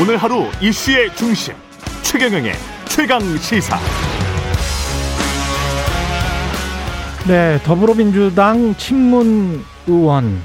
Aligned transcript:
오늘 0.00 0.16
하루 0.16 0.46
이슈의 0.62 1.14
중심 1.14 1.52
최경영의 2.00 2.54
최강 2.88 3.20
시사. 3.36 3.76
네, 7.28 7.58
더불어민주당 7.64 8.74
친문 8.76 9.62
의원 9.86 10.40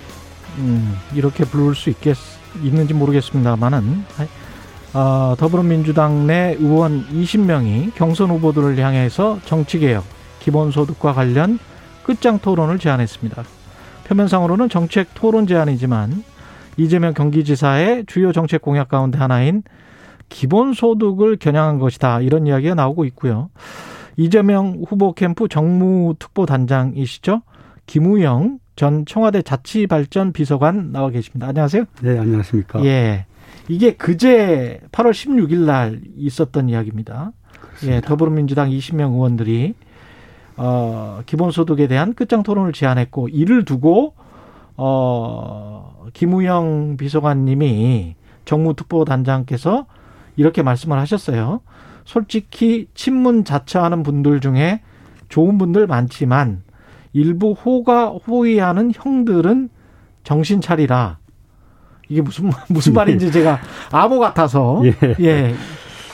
음, 0.57 0.97
이렇게 1.13 1.45
부를 1.45 1.73
수 1.73 1.89
있겠 1.89 2.17
있는지 2.61 2.93
모르겠습니다만은 2.93 4.03
어, 4.93 5.35
더불어민주당 5.37 6.27
내 6.27 6.57
의원 6.59 7.07
20명이 7.07 7.95
경선 7.95 8.31
후보들을 8.31 8.77
향해서 8.77 9.39
정치개혁, 9.45 10.03
기본소득과 10.41 11.13
관련 11.13 11.59
끝장 12.03 12.39
토론을 12.39 12.77
제안했습니다. 12.77 13.45
표면상으로는 14.03 14.67
정책 14.67 15.13
토론 15.13 15.47
제안이지만 15.47 16.25
이재명 16.77 17.13
경기지사의 17.13 18.05
주요 18.07 18.31
정책 18.31 18.61
공약 18.61 18.87
가운데 18.89 19.17
하나인 19.17 19.63
기본소득을 20.29 21.37
겨냥한 21.37 21.79
것이다. 21.79 22.21
이런 22.21 22.47
이야기가 22.47 22.75
나오고 22.75 23.05
있고요. 23.05 23.49
이재명 24.17 24.81
후보 24.87 25.13
캠프 25.13 25.47
정무특보단장이시죠. 25.47 27.41
김우영 27.85 28.59
전 28.75 29.05
청와대 29.05 29.41
자치발전 29.41 30.33
비서관 30.33 30.91
나와 30.91 31.09
계십니다. 31.09 31.47
안녕하세요. 31.47 31.85
네, 32.01 32.19
안녕하십니까. 32.19 32.83
예. 32.85 33.25
이게 33.67 33.95
그제 33.95 34.81
8월 34.91 35.11
16일 35.11 35.65
날 35.65 36.01
있었던 36.17 36.69
이야기입니다. 36.69 37.31
그렇습니다. 37.59 37.95
예, 37.95 38.01
더불어민주당 38.01 38.69
20명 38.69 39.13
의원들이 39.13 39.73
어, 40.57 41.21
기본소득에 41.25 41.87
대한 41.87 42.13
끝장 42.13 42.43
토론을 42.43 42.73
제안했고 42.73 43.29
이를 43.29 43.65
두고 43.65 44.13
어, 44.77 46.05
김우영 46.13 46.97
비서관님이 46.97 48.15
정무특보단장께서 48.45 49.85
이렇게 50.35 50.63
말씀을 50.63 50.99
하셨어요. 50.99 51.61
솔직히 52.03 52.87
친문 52.93 53.43
자처하는 53.43 54.03
분들 54.03 54.39
중에 54.39 54.81
좋은 55.29 55.57
분들 55.57 55.87
많지만 55.87 56.63
일부 57.13 57.53
호가 57.53 58.09
호위하는 58.09 58.91
형들은 58.93 59.69
정신 60.23 60.61
차리라. 60.61 61.17
이게 62.09 62.21
무슨 62.21 62.51
무슨 62.69 62.93
네. 62.93 62.97
말인지 62.97 63.31
제가 63.31 63.59
아무 63.91 64.19
같아서 64.19 64.83
예. 64.85 65.15
예. 65.21 65.55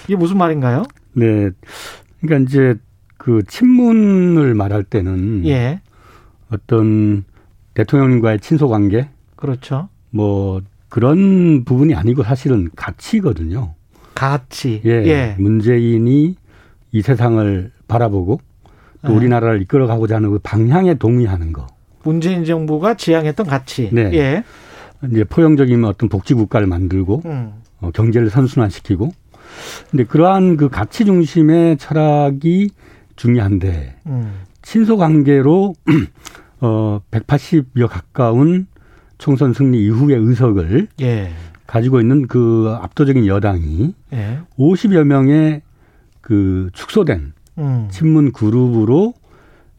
이게 0.06 0.16
무슨 0.16 0.38
말인가요? 0.38 0.84
네. 1.14 1.50
그러니까 2.22 2.48
이제 2.48 2.76
그 3.18 3.44
친문을 3.48 4.54
말할 4.54 4.84
때는 4.84 5.46
예. 5.48 5.82
어떤 6.52 7.24
대통령님과의 7.74 8.40
친소 8.40 8.68
관계 8.68 9.10
그렇죠. 9.36 9.90
뭐 10.10 10.62
그런 10.90 11.64
부분이 11.64 11.96
아니고 11.96 12.24
사실은 12.24 12.70
가치거든요. 12.76 13.74
가치. 14.14 14.82
예. 14.86 14.92
예. 14.92 15.36
문재인이 15.40 16.36
이 16.92 17.02
세상을 17.02 17.72
바라보고 17.88 18.42
또 19.06 19.12
예. 19.12 19.16
우리나라를 19.16 19.62
이끌어가고자 19.62 20.18
하는 20.18 20.32
그 20.32 20.40
방향에 20.40 20.96
동의하는 20.96 21.54
거. 21.54 21.68
문재인 22.04 22.44
정부가 22.44 22.96
지향했던 22.96 23.48
가치. 23.48 23.90
네. 23.92 24.12
예. 24.14 24.44
이제 25.10 25.24
포용적인 25.24 25.84
어떤 25.86 26.10
복지 26.10 26.34
국가를 26.34 26.68
만들고 26.68 27.22
음. 27.26 27.54
어, 27.80 27.92
경제를 27.92 28.30
선순환시키고. 28.30 29.12
근데 29.90 30.04
그러한 30.04 30.58
그 30.58 30.70
가치 30.70 31.06
중심의 31.06 31.78
철학이 31.78 32.70
중요한데 33.16 33.96
음. 34.08 34.34
친소 34.62 34.98
관계로 34.98 35.74
어 36.62 37.02
180여 37.12 37.88
가까운 37.88 38.68
총선 39.18 39.54
승리 39.54 39.84
이후의 39.86 40.18
의석을 40.18 40.88
예. 41.02 41.32
가지고 41.68 42.00
있는 42.00 42.28
그 42.28 42.76
압도적인 42.82 43.28
여당이 43.28 43.94
예. 44.14 44.40
50여 44.58 45.04
명의 45.04 45.62
그 46.22 46.70
축소된 46.74 47.34
음. 47.58 47.88
친문 47.92 48.32
그룹으로 48.32 49.14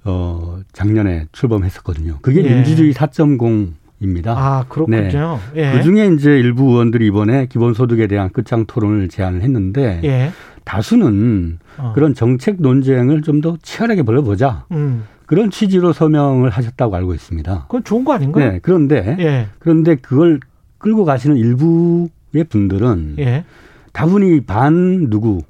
어 0.05 0.59
작년에 0.73 1.27
출범했었거든요. 1.33 2.19
그게 2.23 2.45
예. 2.45 2.55
민주주의 2.55 2.93
4.0입니다. 2.93 4.29
아 4.29 4.65
그렇군요. 4.69 5.39
네. 5.55 5.69
예. 5.69 5.73
그 5.73 5.83
중에 5.83 6.09
이제 6.09 6.31
일부 6.39 6.71
의원들이 6.71 7.07
이번에 7.07 7.47
기본소득에 7.47 8.09
대한 8.09 8.31
끝장 8.31 8.67
토론을 8.67 9.09
제안을 9.09 9.43
했는데 9.43 10.01
예. 10.05 10.31
다수는 10.65 11.59
어. 11.79 11.93
그런 11.95 12.15
정책 12.15 12.61
논쟁을 12.61 13.23
좀 13.23 13.41
더 13.41 13.57
치열하게 13.63 14.03
벌여보자. 14.03 14.67
음. 14.73 15.05
그런 15.33 15.51
취지로 15.51 15.95
서명을 15.95 16.51
하셨다고 16.51 16.95
알고 16.95 17.15
있습니다. 17.15 17.63
그건 17.63 17.85
좋은 17.85 18.05
거 18.05 18.13
아닌가요? 18.13 18.53
네. 18.53 18.59
그런데 18.61 19.17
예. 19.19 19.49
그런데 19.61 19.95
그걸 19.95 20.41
끌고 20.77 21.07
가시는 21.07 21.39
일부의 21.39 22.45
분들은 22.51 23.17
예. 23.19 23.47
다분히 23.95 24.43
반 24.43 25.07
누구의 25.09 25.43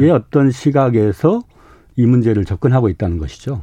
예. 0.00 0.10
어떤 0.10 0.50
시각에서 0.50 1.42
이 1.94 2.06
문제를 2.06 2.44
접근하고 2.44 2.88
있다는 2.88 3.18
것이죠. 3.18 3.62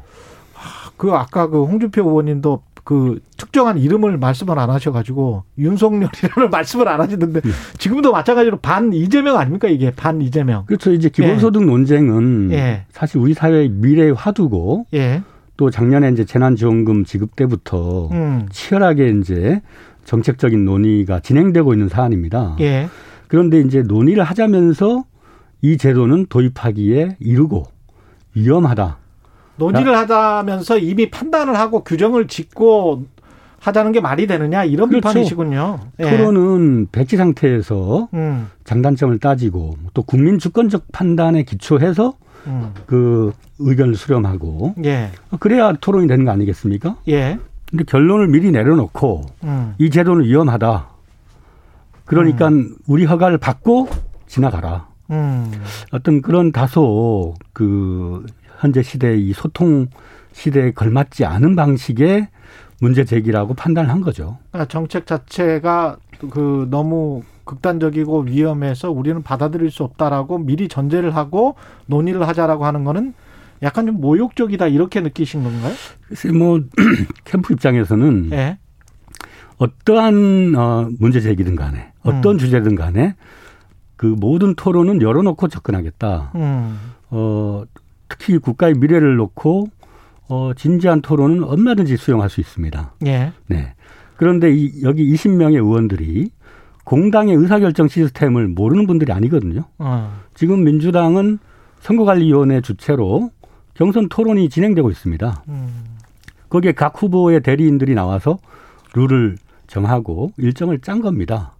아, 0.55 0.91
그 0.95 1.11
아까 1.11 1.47
그 1.47 1.65
홍준표 1.65 2.01
의원님도 2.01 2.63
그 2.85 3.19
특정한 3.35 3.77
이름을 3.77 4.17
말씀을 4.19 4.57
안 4.57 4.69
하셔가지고 4.69 5.43
윤석열이라는 5.57 6.47
말씀을 6.49 6.87
안 6.87 7.01
하시는데 7.01 7.41
네. 7.41 7.49
지금도 7.77 8.13
마찬가지로 8.13 8.59
반 8.59 8.93
이재명 8.93 9.37
아닙니까 9.37 9.67
이게 9.67 9.91
반 9.91 10.21
이재명. 10.21 10.65
그렇죠. 10.65 10.93
이제 10.93 11.09
기본소득 11.09 11.61
예. 11.61 11.65
논쟁은 11.65 12.51
예. 12.53 12.85
사실 12.89 13.17
우리 13.17 13.33
사회의 13.33 13.67
미래의 13.67 14.13
화두고 14.13 14.85
예. 14.93 15.21
또 15.61 15.69
작년에 15.69 16.09
이제 16.09 16.25
재난지원금 16.25 17.05
지급 17.05 17.35
때부터 17.35 18.09
음. 18.13 18.47
치열하게 18.49 19.09
이제 19.19 19.61
정책적인 20.05 20.65
논의가 20.65 21.19
진행되고 21.19 21.73
있는 21.73 21.87
사안입니다. 21.87 22.55
예. 22.61 22.89
그런데 23.27 23.59
이제 23.59 23.83
논의를 23.83 24.23
하자면서 24.23 25.03
이 25.61 25.77
제도는 25.77 26.25
도입하기에 26.29 27.17
이르고 27.19 27.67
위험하다. 28.33 28.97
논의를 29.57 29.95
하자면서 29.95 30.79
이미 30.79 31.11
판단을 31.11 31.53
하고 31.55 31.83
규정을 31.83 32.25
짓고 32.25 33.05
하자는 33.59 33.91
게 33.91 34.01
말이 34.01 34.25
되느냐 34.25 34.63
이런 34.63 34.89
그렇죠. 34.89 35.09
비판이시군요. 35.09 35.79
예. 35.99 36.09
토론은 36.09 36.87
배치 36.91 37.17
상태에서 37.17 38.09
음. 38.15 38.47
장단점을 38.63 39.19
따지고 39.19 39.75
또 39.93 40.01
국민 40.01 40.39
주권적 40.39 40.85
판단에 40.91 41.43
기초해서 41.43 42.15
음. 42.47 42.73
그 42.85 43.33
의견을 43.59 43.95
수렴하고 43.95 44.75
예. 44.83 45.11
그래야 45.39 45.73
토론이 45.73 46.07
되는 46.07 46.25
거 46.25 46.31
아니겠습니까? 46.31 46.97
예. 47.07 47.39
근데 47.69 47.83
결론을 47.85 48.27
미리 48.27 48.51
내려놓고 48.51 49.21
음. 49.43 49.75
이 49.77 49.89
제도는 49.89 50.25
위험하다. 50.25 50.87
그러니까 52.05 52.49
음. 52.49 52.75
우리 52.87 53.05
허가를 53.05 53.37
받고 53.37 53.87
지나가라. 54.27 54.87
음. 55.11 55.51
어떤 55.91 56.21
그런 56.21 56.51
다소 56.51 57.35
그 57.53 58.25
현재 58.59 58.81
시대의 58.81 59.27
이 59.27 59.33
소통 59.33 59.87
시대에 60.33 60.71
걸맞지 60.71 61.25
않은 61.25 61.55
방식의 61.55 62.27
문제 62.79 63.05
제기라고 63.05 63.53
판단한 63.53 64.01
거죠. 64.01 64.37
그러니까 64.51 64.67
정책 64.69 65.05
자체가 65.05 65.97
그 66.29 66.67
너무 66.69 67.23
극단적이고 67.51 68.21
위험해서 68.21 68.91
우리는 68.91 69.21
받아들일 69.21 69.71
수 69.71 69.83
없다라고 69.83 70.37
미리 70.37 70.69
전제를 70.69 71.15
하고 71.15 71.55
논의를 71.85 72.25
하자라고 72.27 72.65
하는 72.65 72.85
거는 72.85 73.13
약간 73.61 73.85
좀 73.85 73.99
모욕적이다 73.99 74.67
이렇게 74.67 75.01
느끼신 75.01 75.43
건가요? 75.43 75.73
글쎄 76.07 76.31
뭐 76.31 76.61
캠프 77.25 77.53
입장에서는 77.53 78.29
네. 78.29 78.57
어떠한 79.57 80.55
어 80.55 80.89
문제 80.97 81.19
제기든 81.19 81.55
간에 81.55 81.91
어떤 82.03 82.35
음. 82.35 82.37
주제든 82.37 82.75
간에 82.75 83.15
그 83.97 84.05
모든 84.05 84.55
토론은 84.55 85.01
열어놓고 85.01 85.49
접근하겠다. 85.49 86.31
음. 86.35 86.79
어 87.09 87.63
특히 88.07 88.37
국가의 88.37 88.75
미래를 88.75 89.17
놓고 89.17 89.67
어 90.29 90.53
진지한 90.55 91.01
토론은 91.01 91.43
얼마든지 91.43 91.97
수용할 91.97 92.29
수 92.29 92.39
있습니다. 92.39 92.95
예. 93.05 93.33
네. 93.47 93.75
그런데 94.15 94.51
이 94.51 94.81
여기 94.83 95.11
20명의 95.13 95.55
의원들이 95.55 96.31
공당의 96.91 97.37
의사결정 97.37 97.87
시스템을 97.87 98.49
모르는 98.49 98.85
분들이 98.85 99.13
아니거든요. 99.13 99.63
어. 99.77 100.13
지금 100.33 100.65
민주당은 100.65 101.39
선거관리위원회 101.79 102.59
주체로 102.59 103.31
경선 103.75 104.09
토론이 104.09 104.49
진행되고 104.49 104.89
있습니다. 104.89 105.43
음. 105.47 105.85
거기에 106.49 106.73
각 106.73 107.01
후보의 107.01 107.43
대리인들이 107.43 107.95
나와서 107.95 108.39
룰을 108.93 109.37
정하고 109.67 110.33
일정을 110.35 110.79
짠 110.79 110.99
겁니다. 110.99 111.53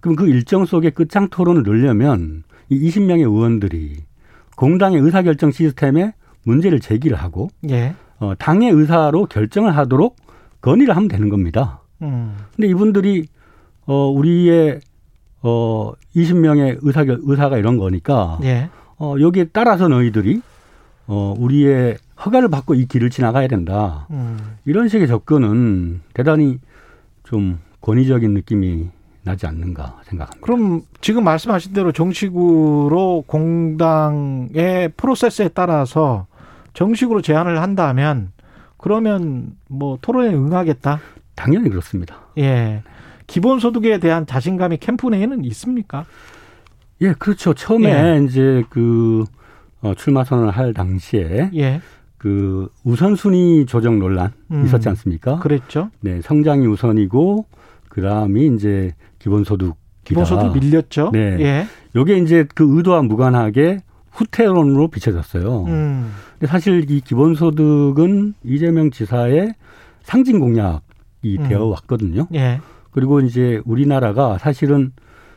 그럼 0.00 0.16
그 0.16 0.26
일정 0.26 0.64
속에 0.64 0.90
끝장 0.90 1.28
토론을 1.28 1.62
넣으려면 1.62 2.42
이 2.68 2.90
20명의 2.90 3.20
의원들이 3.20 3.98
공당의 4.56 4.98
의사결정 4.98 5.52
시스템에 5.52 6.14
문제를 6.42 6.80
제기를 6.80 7.16
하고 7.16 7.48
예. 7.70 7.94
어, 8.18 8.34
당의 8.36 8.72
의사로 8.72 9.26
결정을 9.26 9.76
하도록 9.76 10.16
건의를 10.62 10.96
하면 10.96 11.06
되는 11.06 11.28
겁니다. 11.28 11.80
음. 12.02 12.34
근데 12.56 12.66
이분들이 12.66 13.28
어, 13.86 14.08
우리의 14.08 14.80
어, 15.42 15.92
20명의 16.16 16.78
의사, 16.82 17.04
의사가 17.06 17.58
이런 17.58 17.76
거니까 17.78 18.38
예. 18.42 18.70
어, 18.98 19.16
여기에 19.20 19.46
따라서 19.52 19.88
너희들이 19.88 20.40
어, 21.06 21.34
우리의 21.38 21.98
허가를 22.24 22.48
받고 22.48 22.74
이 22.74 22.86
길을 22.86 23.10
지나가야 23.10 23.48
된다. 23.48 24.06
음. 24.10 24.56
이런 24.64 24.88
식의 24.88 25.06
접근은 25.08 26.00
대단히 26.14 26.58
좀 27.24 27.58
권위적인 27.80 28.32
느낌이 28.32 28.88
나지 29.22 29.46
않는가 29.46 30.00
생각합니다. 30.04 30.40
그럼 30.40 30.82
지금 31.00 31.24
말씀하신 31.24 31.72
대로 31.72 31.92
정식으로 31.92 33.24
공당의 33.26 34.90
프로세스에 34.96 35.48
따라서 35.48 36.26
정식으로 36.74 37.22
제안을 37.22 37.60
한다면 37.60 38.32
그러면 38.76 39.56
뭐 39.68 39.98
토론에 40.00 40.34
응하겠다? 40.34 41.00
당연히 41.34 41.70
그렇습니다. 41.70 42.16
예. 42.38 42.82
기본소득에 43.26 43.98
대한 43.98 44.26
자신감이 44.26 44.78
캠프 44.78 45.08
내에는 45.08 45.44
있습니까? 45.44 46.04
예, 47.00 47.12
그렇죠. 47.12 47.54
처음에 47.54 48.16
예. 48.16 48.24
이제 48.24 48.62
그 48.70 49.24
어, 49.80 49.94
출마 49.94 50.24
선언을 50.24 50.50
할 50.50 50.72
당시에 50.72 51.50
예. 51.54 51.80
그 52.16 52.68
우선순위 52.84 53.66
조정 53.66 53.98
논란 53.98 54.32
음, 54.50 54.64
있었지 54.64 54.88
않습니까? 54.88 55.38
그랬죠. 55.40 55.90
네, 56.00 56.20
성장이 56.22 56.66
우선이고 56.66 57.46
그다음이 57.90 58.46
이제 58.54 58.92
기본소득 59.18 59.74
기본소득 60.04 60.54
밀렸죠. 60.54 61.10
네. 61.12 61.36
예. 61.40 61.66
요게 61.96 62.18
이제 62.18 62.46
그 62.54 62.76
의도와 62.76 63.02
무관하게 63.02 63.80
후퇴론으로 64.10 64.88
비춰졌어요. 64.88 65.64
음. 65.64 66.12
근데 66.32 66.46
사실 66.46 66.90
이 66.90 67.00
기본소득은 67.00 68.34
이재명 68.44 68.90
지사의 68.90 69.54
상징 70.02 70.38
공약이 70.38 71.38
음. 71.38 71.48
되어 71.48 71.66
왔거든요. 71.66 72.26
예. 72.34 72.60
그리고 72.94 73.18
이제 73.20 73.60
우리나라가 73.64 74.38
사실은 74.38 74.92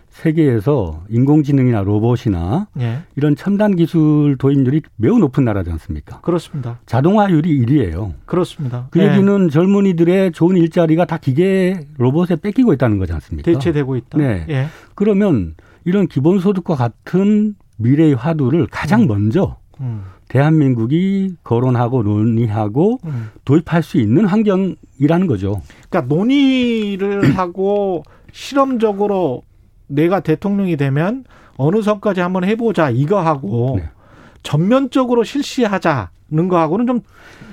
세계에서 0.09 1.04
인공지능이나 1.09 1.81
로봇이나 1.81 2.68
예. 2.80 3.00
이런 3.15 3.36
첨단 3.36 3.75
기술 3.75 4.38
도입률이 4.38 4.83
매우 4.95 5.18
높은 5.18 5.44
나라지 5.44 5.71
않습니까? 5.71 6.21
그렇습니다. 6.21 6.80
자동화율이 6.86 7.65
1위예요. 7.65 8.13
그렇습니다. 8.25 8.88
그 8.92 9.00
예. 9.00 9.07
얘기는 9.12 9.50
젊은이들의 9.50 10.33
좋은 10.33 10.56
일자리가 10.56 11.06
다 11.06 11.18
기계 11.18 11.88
로봇에 11.98 12.38
뺏기고 12.38 12.74
있다는 12.74 13.00
거지 13.00 13.12
않습니까? 13.13 13.51
대체되고 13.51 13.95
있다. 13.95 14.18
네. 14.19 14.45
예. 14.50 14.68
그러면 14.94 15.56
이런 15.83 16.07
기본소득과 16.07 16.75
같은 16.75 17.56
미래의 17.77 18.13
화두를 18.13 18.68
가장 18.69 19.01
음. 19.01 19.07
먼저 19.07 19.57
음. 19.79 20.03
대한민국이 20.27 21.35
거론하고 21.44 22.03
논의하고 22.03 23.00
음. 23.06 23.29
도입할 23.45 23.83
수 23.83 23.97
있는 23.97 24.25
환경이라는 24.25 25.27
거죠. 25.27 25.62
그러니까 25.89 26.13
논의를 26.13 27.33
하고 27.38 28.03
실험적으로 28.31 29.44
내가 29.88 30.19
대통령이 30.19 30.77
되면 30.77 31.24
어느 31.56 31.81
선까지 31.81 32.21
한번 32.21 32.44
해보자 32.44 32.89
이거 32.89 33.21
하고 33.21 33.75
네. 33.79 33.89
전면적으로 34.44 35.24
실시하자는 35.24 36.47
거하고는 36.50 36.88
좀 36.88 37.01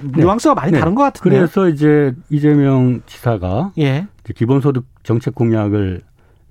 네. 0.02 0.22
뉘앙스가 0.22 0.54
많이 0.54 0.72
네. 0.72 0.80
다른 0.80 0.94
것 0.94 1.02
같은데. 1.02 1.36
그래서 1.36 1.68
이제 1.68 2.14
이재명 2.30 3.00
지사가 3.06 3.72
예. 3.78 4.06
기본소득 4.34 4.84
정책 5.02 5.34
공약을 5.34 6.02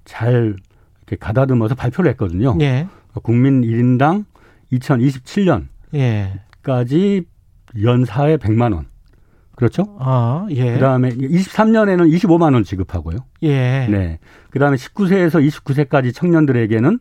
잘 0.05 0.55
이렇게 1.01 1.15
가다듬어서 1.17 1.75
발표를 1.75 2.11
했거든요. 2.11 2.57
예. 2.61 2.87
국민 3.21 3.61
1인당 3.61 4.25
2027년까지 4.79 5.65
예. 5.95 7.23
연사에 7.81 8.37
100만 8.37 8.73
원. 8.73 8.85
그렇죠? 9.55 9.95
아, 9.99 10.47
예. 10.49 10.73
그다음에 10.73 11.09
23년에는 11.09 12.11
25만 12.11 12.53
원 12.53 12.63
지급하고요. 12.63 13.17
예. 13.43 13.87
네. 13.87 14.19
그다음에 14.49 14.77
19세에서 14.77 15.47
29세까지 15.47 16.13
청년들에게는 16.13 16.99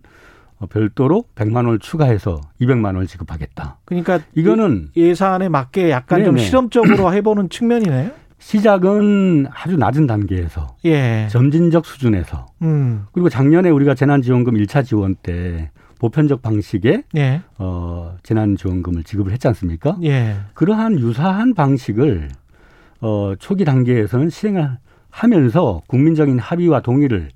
별도로 0.70 1.24
100만 1.34 1.56
원을 1.56 1.78
추가해서 1.78 2.40
200만 2.60 2.86
원을 2.86 3.06
지급하겠다. 3.06 3.78
그러니까 3.84 4.20
이거는 4.34 4.90
예산에 4.96 5.48
맞게 5.48 5.90
약간 5.90 6.20
네네. 6.20 6.26
좀 6.26 6.38
실험적으로 6.38 7.12
해보는 7.14 7.48
측면이네요. 7.48 8.10
시작은 8.38 9.46
아주 9.52 9.76
낮은 9.76 10.06
단계에서 10.06 10.76
예. 10.84 11.28
점진적 11.30 11.86
수준에서 11.86 12.46
음. 12.62 13.06
그리고 13.12 13.28
작년에 13.28 13.70
우리가 13.70 13.94
재난지원금 13.94 14.54
1차 14.54 14.84
지원 14.84 15.14
때 15.14 15.70
보편적 16.02 16.42
방식의 16.42 17.04
예. 17.16 17.42
어, 17.58 18.16
재난지원금을 18.24 19.04
지급을 19.04 19.30
했지 19.30 19.46
않습니까? 19.46 19.96
예. 20.02 20.34
그러한 20.54 20.98
유사한 20.98 21.54
방식을 21.54 22.28
어, 23.00 23.34
초기 23.38 23.64
단계에서는 23.64 24.28
실행을 24.28 24.78
하면서 25.10 25.80
국민적인 25.86 26.40
합의와 26.40 26.80
동의를 26.80 27.28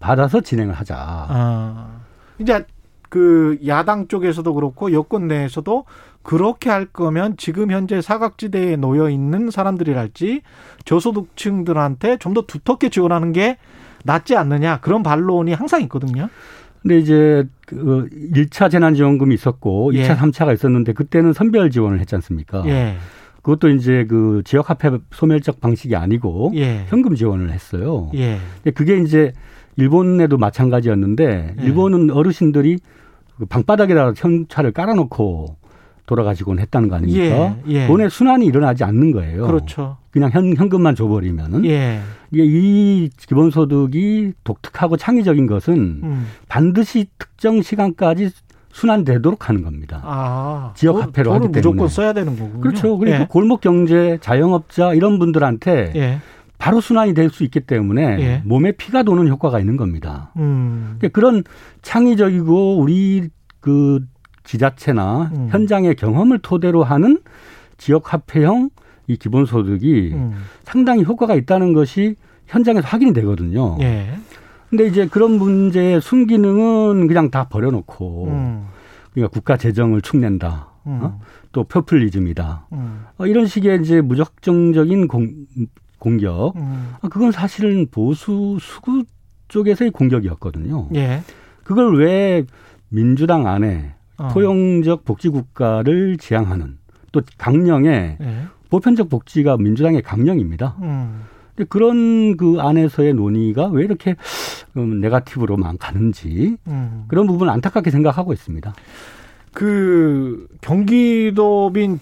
받아서 0.00 0.40
진행을 0.40 0.72
하자. 0.72 0.96
아, 0.98 2.00
이제 2.38 2.64
그 3.10 3.58
야당 3.66 4.08
쪽에서도 4.08 4.54
그렇고 4.54 4.92
여권 4.92 5.28
내에서도 5.28 5.84
그렇게 6.22 6.70
할 6.70 6.86
거면 6.86 7.36
지금 7.36 7.70
현재 7.70 8.00
사각지대에 8.00 8.76
놓여 8.76 9.10
있는 9.10 9.50
사람들이랄지 9.50 10.40
저소득층들한테 10.86 12.16
좀 12.16 12.32
더 12.32 12.42
두텁게 12.42 12.88
지원하는 12.88 13.32
게 13.32 13.58
낫지 14.04 14.36
않느냐 14.36 14.80
그런 14.80 15.02
반론이 15.02 15.52
항상 15.52 15.82
있거든요. 15.82 16.28
근데 16.86 16.98
이제 17.00 17.44
그 17.66 18.08
1차 18.32 18.70
재난지원금이 18.70 19.34
있었고 19.34 19.90
2차, 19.92 19.96
예. 19.96 20.08
3차가 20.14 20.54
있었는데 20.54 20.92
그때는 20.92 21.32
선별 21.32 21.70
지원을 21.70 21.98
했지 21.98 22.14
않습니까? 22.14 22.62
예. 22.66 22.94
그것도 23.42 23.70
이제 23.70 24.06
그 24.08 24.42
지역 24.44 24.70
화폐 24.70 24.90
소멸적 25.10 25.60
방식이 25.60 25.96
아니고 25.96 26.52
예. 26.54 26.84
현금 26.86 27.16
지원을 27.16 27.52
했어요. 27.52 28.10
예. 28.14 28.38
그게 28.74 28.98
이제 28.98 29.32
일본에도 29.76 30.38
마찬가지였는데 30.38 31.54
예. 31.58 31.64
일본은 31.64 32.10
어르신들이 32.10 32.78
그 33.38 33.46
방바닥에다가 33.46 34.14
현찰을 34.16 34.70
깔아놓고 34.70 35.56
돌아가시곤 36.06 36.60
했다는 36.60 36.88
거 36.88 36.96
아닙니까? 36.96 37.56
예, 37.66 37.82
예. 37.82 37.86
돈의 37.88 38.10
순환이 38.10 38.46
일어나지 38.46 38.84
않는 38.84 39.10
거예요. 39.10 39.44
그렇죠. 39.44 39.96
그냥 40.16 40.30
현, 40.32 40.56
현금만 40.56 40.94
줘버리면은. 40.94 41.66
예. 41.66 42.00
이게 42.32 42.42
이 42.46 43.10
기본소득이 43.18 44.32
독특하고 44.44 44.96
창의적인 44.96 45.46
것은 45.46 45.74
음. 46.02 46.26
반드시 46.48 47.06
특정 47.18 47.60
시간까지 47.60 48.30
순환되도록 48.72 49.50
하는 49.50 49.62
겁니다. 49.62 50.00
아, 50.04 50.72
지역 50.74 51.02
화폐로 51.02 51.34
하기 51.34 51.42
때문에 51.48 51.58
무조건 51.58 51.88
써야 51.88 52.14
되는 52.14 52.34
거군요. 52.34 52.60
그렇죠. 52.62 52.96
그리고 52.96 53.14
예. 53.14 53.26
골목 53.28 53.60
경제, 53.60 54.16
자영업자 54.22 54.94
이런 54.94 55.18
분들한테 55.18 55.92
예. 55.96 56.18
바로 56.56 56.80
순환이 56.80 57.12
될 57.12 57.28
수 57.28 57.44
있기 57.44 57.60
때문에 57.60 58.16
예. 58.20 58.42
몸에 58.46 58.72
피가 58.72 59.02
도는 59.02 59.28
효과가 59.28 59.60
있는 59.60 59.76
겁니다. 59.76 60.32
음. 60.38 60.96
그러니까 60.98 61.08
그런 61.14 61.44
창의적이고 61.82 62.78
우리 62.78 63.28
그 63.60 64.00
지자체나 64.44 65.30
음. 65.36 65.48
현장의 65.50 65.94
경험을 65.96 66.38
토대로 66.38 66.84
하는 66.84 67.20
지역 67.76 68.14
화폐형 68.14 68.70
이 69.06 69.16
기본소득이 69.16 70.12
음. 70.14 70.32
상당히 70.64 71.04
효과가 71.04 71.34
있다는 71.34 71.72
것이 71.72 72.16
현장에서 72.46 72.86
확인이 72.86 73.12
되거든요. 73.12 73.76
예. 73.80 74.18
근데 74.68 74.86
이제 74.86 75.06
그런 75.06 75.38
문제의 75.38 76.00
순기능은 76.00 77.06
그냥 77.06 77.30
다 77.30 77.48
버려놓고 77.48 78.26
음. 78.28 78.66
그러니까 79.12 79.32
국가 79.32 79.56
재정을 79.56 80.02
축낸다. 80.02 80.68
음. 80.86 80.98
어? 81.02 81.20
또 81.52 81.64
표퓰리즘이다. 81.64 82.66
음. 82.72 83.04
어, 83.18 83.26
이런 83.26 83.46
식의 83.46 83.80
이제 83.80 84.00
무작정적인 84.00 85.08
공, 85.08 85.46
공격. 85.98 86.54
음. 86.56 86.94
아, 87.00 87.08
그건 87.08 87.32
사실은 87.32 87.86
보수 87.90 88.58
수구 88.60 89.04
쪽에서의 89.48 89.90
공격이었거든요. 89.92 90.88
예. 90.94 91.22
그걸 91.64 91.96
왜 91.98 92.44
민주당 92.88 93.46
안에 93.46 93.94
어. 94.18 94.28
포용적 94.28 95.04
복지 95.04 95.28
국가를 95.28 96.16
지향하는 96.18 96.78
또 97.12 97.22
강령의 97.38 98.16
예. 98.20 98.42
보편적 98.70 99.08
복지가 99.08 99.56
민주당의 99.56 100.02
강령입니다. 100.02 100.76
음. 100.82 101.22
근데 101.54 101.66
그런 101.68 102.36
그 102.36 102.58
안에서의 102.60 103.14
논의가 103.14 103.68
왜 103.68 103.84
이렇게 103.84 104.16
음, 104.76 105.00
네가티브로만 105.00 105.78
가는지 105.78 106.56
음. 106.66 107.04
그런 107.08 107.26
부분 107.26 107.48
안타깝게 107.48 107.90
생각하고 107.90 108.32
있습니다. 108.32 108.74
그 109.52 110.46
경기도민 110.60 111.98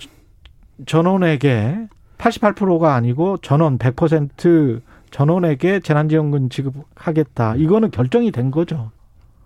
전원에게 0.86 1.86
88%가 2.18 2.94
아니고 2.94 3.38
전원 3.38 3.78
100% 3.78 4.80
전원에게 5.12 5.78
재난지원금 5.78 6.48
지급하겠다. 6.48 7.54
이거는 7.56 7.92
결정이 7.92 8.32
된 8.32 8.50
거죠. 8.50 8.90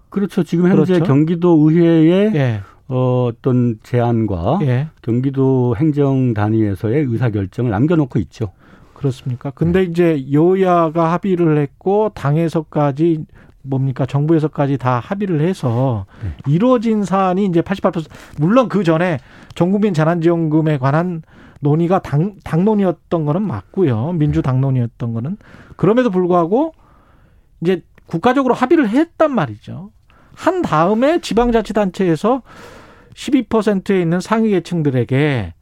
그렇죠. 0.08 0.42
지금 0.42 0.68
현재 0.70 0.94
그렇죠? 0.94 1.04
경기도 1.04 1.68
의회의 1.68 2.34
예. 2.34 2.60
어, 2.88 3.28
어떤 3.30 3.78
제안과 3.82 4.60
예. 4.62 4.88
경기도 5.02 5.76
행정 5.76 6.34
단위에서의 6.34 7.04
의사 7.04 7.30
결정을 7.30 7.70
남겨놓고 7.70 8.18
있죠. 8.20 8.52
그렇습니까? 8.94 9.50
근데 9.50 9.80
네. 9.80 9.84
이제 9.86 10.26
여야가 10.32 11.12
합의를 11.12 11.58
했고 11.58 12.10
당에서까지 12.14 13.26
뭡니까 13.62 14.06
정부에서까지 14.06 14.78
다 14.78 14.98
합의를 14.98 15.40
해서 15.40 16.06
네. 16.22 16.30
이루어진 16.46 17.04
사안이 17.04 17.44
이제 17.44 17.60
88% 17.60 18.06
물론 18.38 18.68
그 18.68 18.82
전에 18.82 19.18
전국민 19.54 19.94
재난지원금에 19.94 20.78
관한 20.78 21.22
논의가 21.60 22.00
당, 22.00 22.36
당론이었던 22.44 23.24
거는 23.24 23.42
맞고요. 23.42 24.12
민주 24.12 24.42
당론이었던 24.42 25.12
거는 25.12 25.36
그럼에도 25.76 26.10
불구하고 26.10 26.72
이제 27.60 27.82
국가적으로 28.06 28.54
합의를 28.54 28.88
했단 28.88 29.32
말이죠. 29.34 29.90
한 30.34 30.62
다음에 30.62 31.20
지방자치단체에서 31.20 32.42
12%에 33.18 34.00
있는 34.00 34.20
상위 34.20 34.50
계층들에게 34.50 35.52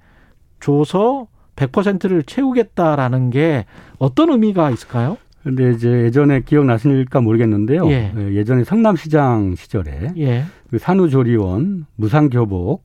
줘서 0.60 1.26
100%를 1.56 2.22
채우겠다라는 2.22 3.30
게 3.30 3.64
어떤 3.98 4.30
의미가 4.30 4.70
있을까요? 4.70 5.16
근데 5.42 5.70
이제 5.72 5.88
예전에 5.88 6.40
기억나실까 6.40 7.20
모르겠는데요. 7.20 7.88
예. 7.90 8.12
예 8.16 8.44
전에 8.44 8.64
성남시장 8.64 9.54
시절에 9.54 10.12
예. 10.18 10.44
그 10.70 10.78
산후조리원, 10.78 11.86
무상교복, 11.94 12.84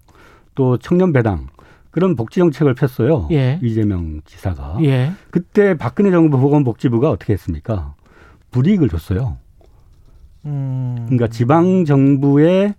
또 0.55 0.77
청년배당 0.77 1.47
그런 1.89 2.15
복지 2.15 2.39
정책을 2.39 2.75
폈어요. 2.75 3.27
예. 3.31 3.59
이재명 3.61 4.21
지사가. 4.25 4.77
예. 4.83 5.11
그때 5.31 5.75
박근혜 5.75 6.11
정부 6.11 6.39
보건복지부가 6.39 7.09
어떻게 7.09 7.33
했습니까? 7.33 7.95
불이익을 8.51 8.87
줬어요. 8.87 9.37
음. 10.45 10.95
그러니까 11.05 11.27
지방 11.27 11.83
정부의 11.83 12.75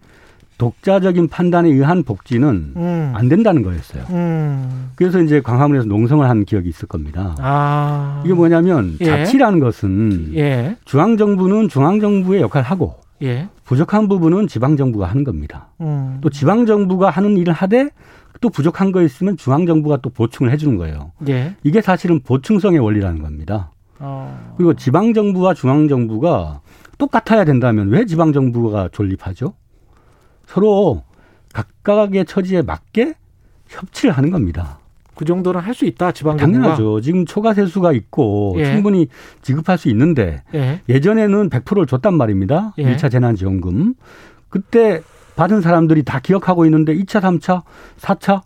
독자적인 0.58 1.28
판단에 1.28 1.68
의한 1.68 2.02
복지는 2.02 2.72
음. 2.76 3.12
안 3.14 3.28
된다는 3.28 3.62
거였어요. 3.62 4.04
음. 4.10 4.90
그래서 4.94 5.20
이제 5.20 5.40
광화문에서 5.40 5.86
농성을 5.86 6.28
한 6.28 6.44
기억이 6.44 6.68
있을 6.68 6.86
겁니다. 6.88 7.34
아. 7.40 8.22
이게 8.24 8.34
뭐냐면 8.34 8.96
예. 9.00 9.04
자치라는 9.04 9.58
것은 9.58 10.32
예. 10.34 10.76
중앙 10.84 11.16
정부는 11.16 11.68
중앙 11.68 12.00
정부의 12.00 12.42
역할을 12.42 12.64
하고 12.64 12.96
예. 13.22 13.48
부족한 13.64 14.08
부분은 14.08 14.48
지방 14.48 14.76
정부가 14.76 15.06
하는 15.06 15.24
겁니다. 15.24 15.68
음. 15.80 16.18
또 16.20 16.30
지방 16.30 16.66
정부가 16.66 17.10
하는 17.10 17.36
일을 17.36 17.52
하되 17.52 17.90
또 18.40 18.48
부족한 18.48 18.92
거 18.92 19.02
있으면 19.02 19.36
중앙 19.36 19.66
정부가 19.66 19.98
또 19.98 20.10
보충을 20.10 20.52
해주는 20.52 20.76
거예요. 20.76 21.12
예. 21.28 21.54
이게 21.62 21.80
사실은 21.80 22.20
보충성의 22.20 22.80
원리라는 22.80 23.22
겁니다. 23.22 23.70
어. 23.98 24.54
그리고 24.56 24.74
지방 24.74 25.14
정부와 25.14 25.54
중앙 25.54 25.88
정부가 25.88 26.60
똑같아야 26.98 27.44
된다면 27.44 27.88
왜 27.88 28.04
지방 28.04 28.32
정부가 28.32 28.88
존립하죠? 28.92 29.54
서로 30.46 31.02
각각의 31.52 32.24
처지에 32.26 32.62
맞게 32.62 33.14
협치를 33.68 34.12
하는 34.12 34.30
겁니다. 34.30 34.78
그 35.14 35.24
정도는 35.24 35.60
할 35.60 35.74
수 35.74 35.84
있다 35.84 36.12
지방 36.12 36.36
당연하죠. 36.36 37.00
지금 37.00 37.26
초과 37.26 37.52
세수가 37.54 37.92
있고 37.92 38.54
예. 38.58 38.64
충분히 38.72 39.08
지급할 39.42 39.76
수 39.78 39.88
있는데 39.90 40.42
예. 40.54 41.00
전에는 41.00 41.50
100%를 41.50 41.86
줬단 41.86 42.14
말입니다. 42.14 42.72
예. 42.78 42.96
1차 42.96 43.10
재난지원금. 43.10 43.94
그때 44.48 45.02
받은 45.36 45.60
사람들이 45.60 46.02
다 46.02 46.18
기억하고 46.20 46.64
있는데 46.66 46.94
2차, 46.94 47.20
3차, 47.20 47.62
4차 48.00 48.42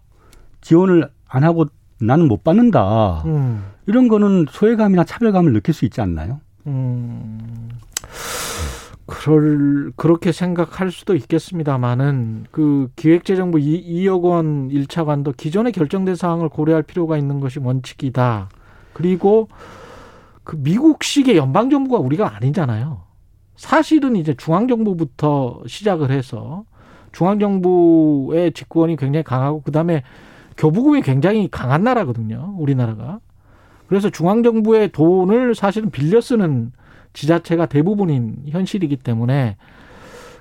지원을 0.60 1.08
안 1.28 1.44
하고 1.44 1.66
나는 2.00 2.28
못 2.28 2.44
받는다. 2.44 3.22
음. 3.26 3.64
이런 3.86 4.08
거는 4.08 4.46
소외감이나 4.50 5.04
차별감을 5.04 5.52
느낄 5.52 5.72
수 5.74 5.84
있지 5.84 6.00
않나요? 6.00 6.40
음. 6.66 7.70
그럴 9.06 9.92
그렇게 9.94 10.32
생각할 10.32 10.90
수도 10.90 11.14
있겠습니다만은 11.14 12.46
그 12.50 12.90
기획재정부 12.96 13.60
2, 13.60 14.06
억원 14.08 14.68
1차 14.68 15.06
관도 15.06 15.32
기존에 15.36 15.70
결정된 15.70 16.16
사항을 16.16 16.48
고려할 16.48 16.82
필요가 16.82 17.16
있는 17.16 17.38
것이 17.38 17.60
원칙이다. 17.60 18.48
그리고 18.92 19.48
그 20.42 20.56
미국식의 20.56 21.36
연방 21.36 21.70
정부가 21.70 21.98
우리가 21.98 22.36
아니잖아요. 22.36 23.02
사실은 23.54 24.16
이제 24.16 24.34
중앙 24.34 24.66
정부부터 24.66 25.62
시작을 25.66 26.10
해서 26.10 26.64
중앙 27.12 27.38
정부의 27.38 28.52
집권이 28.52 28.96
굉장히 28.96 29.22
강하고 29.22 29.62
그다음에 29.62 30.02
교부금이 30.56 31.02
굉장히 31.02 31.48
강한 31.50 31.84
나라거든요. 31.84 32.54
우리나라가. 32.58 33.20
그래서 33.88 34.10
중앙 34.10 34.42
정부의 34.42 34.90
돈을 34.90 35.54
사실은 35.54 35.90
빌려 35.90 36.20
쓰는 36.20 36.72
지자체가 37.16 37.66
대부분인 37.66 38.36
현실이기 38.48 38.96
때문에 38.98 39.56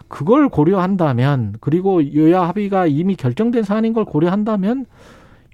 그걸 0.07 0.49
고려한다면 0.49 1.55
그리고 1.61 2.13
여야 2.13 2.41
합의가 2.43 2.85
이미 2.85 3.15
결정된 3.15 3.63
사안인 3.63 3.93
걸 3.93 4.05
고려한다면 4.05 4.85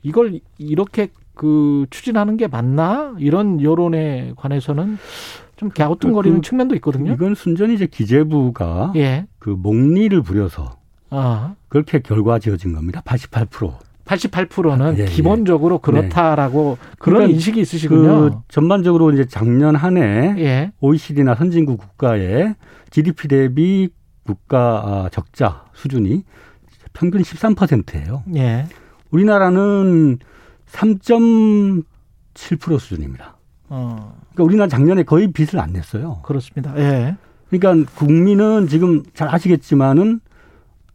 이걸 0.04 0.40
이렇게 0.58 1.10
그 1.36 1.86
추진하는 1.90 2.38
게 2.38 2.48
맞나 2.48 3.16
이런 3.20 3.62
여론에 3.62 4.34
관해서는 4.36 4.98
좀 5.56 5.70
갸우뚱거리는 5.70 6.42
그, 6.42 6.48
측면도 6.48 6.76
있거든요. 6.76 7.14
이건 7.14 7.36
순전히 7.36 7.76
이제 7.76 7.86
기재부가 7.86 8.94
예. 8.96 9.28
그 9.38 9.52
목리를 9.52 10.20
부려서 10.24 10.78
아. 11.12 11.54
그렇게 11.70 12.00
결과 12.00 12.40
지어진 12.40 12.74
겁니다. 12.74 13.02
88%. 13.06 13.74
88%는 14.06 14.82
아, 14.82 14.94
예, 14.96 15.02
예, 15.02 15.06
기본적으로 15.06 15.80
그렇다라고 15.80 16.78
네. 16.80 16.88
그런 17.00 17.18
그러니까 17.18 17.36
인식이 17.36 17.60
있으시군요. 17.60 18.30
그 18.30 18.38
전반적으로 18.48 19.12
이제 19.12 19.26
작년 19.26 19.76
한해 19.76 20.36
예. 20.38 20.72
OECD나 20.80 21.36
선진국 21.36 21.80
국가의 21.80 22.56
GDP 22.90 23.28
대비 23.28 23.90
국가 24.26 24.84
아, 24.86 25.10
적자 25.12 25.66
수준이 25.74 26.24
평균 26.94 27.22
13%예요. 27.22 28.24
예. 28.36 28.66
우리나라는 29.12 30.20
3.7% 30.68 32.80
수준입니다. 32.80 33.38
어. 33.70 34.16
그러니까 34.34 34.44
우리나라 34.44 34.68
작년에 34.68 35.04
거의 35.04 35.32
빚을 35.32 35.60
안 35.60 35.72
냈어요. 35.74 36.20
그렇습니다. 36.24 36.74
예. 36.78 37.16
그러니까 37.50 37.92
국민은 37.96 38.68
지금 38.68 39.04
잘 39.14 39.34
아시겠지만은 39.34 40.22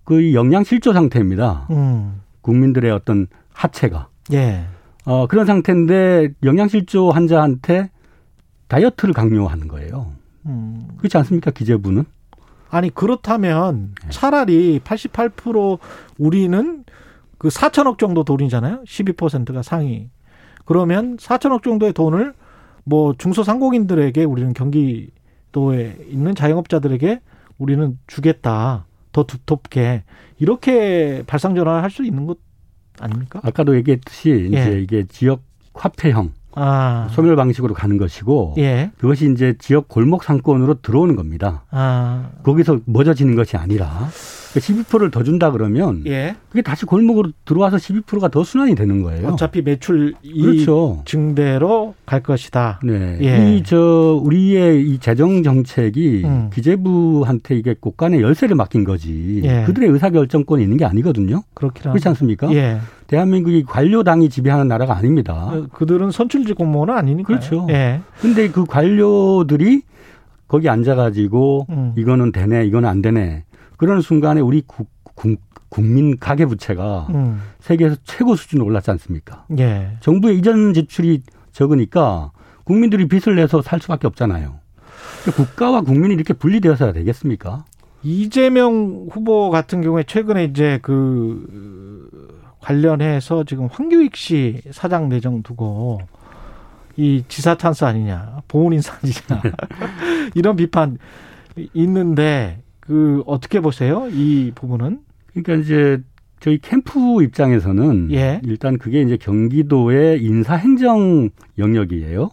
거의 0.05 0.35
영양 0.35 0.65
실조 0.65 0.93
상태입니다. 0.93 1.67
음. 1.71 2.21
국민들의 2.47 2.91
어떤 2.93 3.27
하체가. 3.53 4.09
예. 4.33 4.65
어, 5.05 5.27
그런 5.27 5.47
상태인데 5.47 6.31
영양실조 6.45 7.11
환자한테 7.11 7.91
다이어트를 8.69 9.15
강요하는 9.15 9.67
거예요. 9.67 10.13
음. 10.47 10.89
그렇지 10.97 11.17
않습니까? 11.19 11.51
기재부는? 11.51 12.05
아니, 12.71 12.91
그렇다면 12.91 13.95
네. 14.03 14.11
차라리 14.11 14.81
88% 14.81 15.79
우리는 16.19 16.85
그 17.39 17.49
4천억 17.49 17.99
정도 17.99 18.23
돈이잖아요. 18.25 18.83
12%가 18.85 19.63
상위. 19.63 20.09
그러면 20.65 21.17
4천억 21.17 21.63
정도의 21.63 21.93
돈을 21.93 22.33
뭐 22.85 23.15
중소상공인들에게 23.19 24.25
우리는 24.25 24.53
경기도에 24.53 25.97
있는 26.09 26.35
자영업자들에게 26.35 27.21
우리는 27.59 27.99
주겠다. 28.07 28.87
더 29.17 29.25
두텁게 29.25 30.05
이렇게 30.39 31.23
발상 31.27 31.55
전환을 31.55 31.83
할수 31.83 32.05
있는 32.05 32.27
것 32.27 32.37
아닙니까? 33.01 33.41
아까도 33.43 33.75
얘기했듯이 33.77 34.51
예. 34.53 34.61
이제 34.61 34.81
이게 34.83 35.05
지역 35.09 35.43
화폐형 35.73 36.33
아. 36.55 37.09
소멸 37.13 37.35
방식으로 37.35 37.73
가는 37.73 37.97
것이고 37.97 38.57
예. 38.59 38.91
그것이 38.99 39.33
이제 39.33 39.55
지역 39.59 39.89
골목 39.89 40.23
상권으로 40.23 40.83
들어오는 40.83 41.17
겁니다. 41.17 41.65
아. 41.71 42.29
거기서 42.43 42.81
멎어지는 42.85 43.37
것이 43.37 43.57
아니라 43.57 44.11
12%를 44.61 45.11
더 45.11 45.23
준다 45.23 45.51
그러면 45.51 46.03
예. 46.07 46.37
그게 46.49 46.63
다시 46.63 46.87
골목으로 46.87 47.31
들어와서 47.45 47.77
12%가 47.77 48.29
더 48.29 48.45
순환이 48.45 48.75
되는 48.75 49.03
거예요. 49.03 49.29
어차피 49.29 49.63
매출 49.63 50.15
그렇죠. 50.23 51.03
증대로 51.05 51.95
갈 52.05 52.23
것이다. 52.23 52.81
네. 52.85 53.19
예. 53.23 53.57
이저 53.57 54.21
우리의 54.23 54.89
이 54.89 54.99
재정 54.99 55.43
정책이 55.43 56.23
음. 56.25 56.51
기재부한테 56.53 57.57
이게 57.57 57.75
곳간에 57.79 58.21
열쇠를 58.21 58.57
맡긴 58.57 58.85
거지. 58.85 59.41
예. 59.45 59.65
그들의 59.65 59.89
의사 59.91 60.11
결정권이 60.11 60.63
있는 60.63 60.77
게 60.77 60.85
아니거든요. 60.85 61.43
그렇긴 61.55 61.91
그렇지 61.91 62.09
않습니까? 62.09 62.53
예. 62.53 62.79
대한민국이 63.07 63.65
관료당이 63.65 64.29
지배하는 64.29 64.69
나라가 64.69 64.97
아닙니다. 64.97 65.35
어, 65.35 65.67
그들은 65.73 66.11
선출직 66.11 66.57
공무원은 66.57 66.95
아니니까. 66.95 67.27
그렇죠. 67.27 67.67
예. 67.71 68.01
근데 68.21 68.49
그 68.49 68.65
관료들이 68.65 69.83
거기 70.49 70.69
앉아가지고 70.69 71.67
음. 71.71 71.93
이거는 71.97 72.33
되네, 72.33 72.67
이거는 72.67 72.89
안 72.89 73.03
되네. 73.03 73.45
그러는 73.77 74.01
순간에 74.01 74.41
우리 74.41 74.63
국, 74.67 74.89
국, 75.15 75.41
국민 75.69 76.19
가계 76.19 76.47
부채가 76.47 77.07
음. 77.11 77.43
세계에서 77.61 77.97
최고 78.05 78.37
수준으로 78.37 78.67
올랐지 78.67 78.91
않습니까? 78.93 79.45
예. 79.59 79.97
정부의 80.01 80.39
이전 80.39 80.73
지출이 80.75 81.23
적으니까 81.53 82.33
국민들이 82.65 83.09
빚을 83.09 83.37
내서 83.37 83.63
살 83.63 83.81
수밖에 83.81 84.07
없잖아요. 84.07 84.59
그러니까 85.23 85.45
국가와 85.45 85.81
국민이 85.83 86.15
이렇게 86.15 86.33
분리되어서야 86.33 86.93
되겠습니까? 86.93 87.65
이재명 88.03 89.09
후보 89.11 89.51
같은 89.51 89.83
경우에 89.83 90.05
최근에 90.05 90.45
이제 90.45 90.79
그 90.83 92.07
관련해서 92.61 93.45
지금 93.45 93.69
황교익 93.71 94.17
씨 94.17 94.63
사장 94.71 95.09
내정 95.09 95.43
두고 95.43 96.01
이 96.97 97.25
지사 97.29 97.57
찬스 97.57 97.85
아니냐, 97.85 98.43
보훈 98.49 98.73
인사 98.73 98.95
아니냐 98.95 99.43
이런 100.35 100.57
비판 100.57 100.99
있는데 101.75 102.63
그 102.87 103.23
어떻게 103.27 103.61
보세요? 103.61 104.09
이 104.11 104.53
부분은? 104.55 105.01
그러니까 105.33 105.55
이제 105.55 105.99
저희 106.41 106.59
캠프 106.59 107.23
입장에서는 107.23 108.11
예. 108.13 108.41
일단 108.45 108.79
그게 108.79 109.01
이제 109.03 109.17
경기도의 109.17 110.23
인사행정 110.23 111.31
영역이에요. 111.59 112.31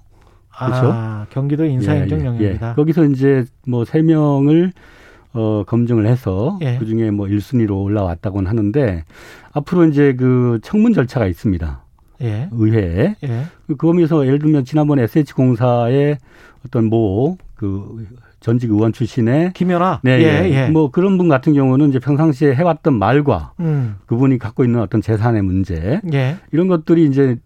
그렇죠? 0.55 0.91
아, 0.93 1.25
경기도 1.31 1.65
인사행정 1.65 2.19
예, 2.19 2.23
예, 2.23 2.27
영역이다. 2.27 2.69
예. 2.69 2.75
거기서 2.75 3.05
이제 3.05 3.45
뭐 3.67 3.85
세 3.85 4.01
명을 4.01 4.71
어 5.33 5.63
검증을 5.65 6.05
해서 6.05 6.59
예. 6.61 6.77
그 6.77 6.85
중에 6.85 7.09
뭐 7.09 7.25
1순위로 7.25 7.83
올라왔다고는 7.83 8.47
하는데 8.47 9.03
앞으로 9.51 9.85
이제 9.85 10.13
그 10.13 10.59
청문 10.61 10.93
절차가 10.93 11.25
있습니다. 11.25 11.83
예. 12.21 12.49
의회에. 12.51 13.15
예. 13.23 13.43
그거면서 13.67 14.27
예를 14.27 14.37
들면 14.37 14.63
지난번에 14.65 15.03
SH공사의 15.03 16.17
어떤 16.65 16.85
뭐그 16.85 18.05
전직 18.43 18.69
의원 18.69 18.91
출신의 18.91 19.53
김연아 19.53 20.01
네, 20.03 20.19
예, 20.19 20.51
예. 20.51 20.69
뭐 20.69 20.91
그런 20.91 21.17
분 21.17 21.29
같은 21.29 21.53
경우는 21.53 21.89
이제 21.89 21.99
평상시에 21.99 22.53
해왔던 22.53 22.93
말과 22.99 23.53
음. 23.61 23.95
그분이 24.05 24.37
갖고 24.37 24.65
있는 24.65 24.81
어떤 24.81 25.01
재산의 25.01 25.41
문제 25.41 26.01
예. 26.11 26.35
이런 26.51 26.67
것들이 26.67 27.05
이제 27.05 27.37